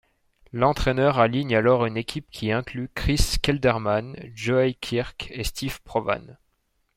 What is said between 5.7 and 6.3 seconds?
Provan.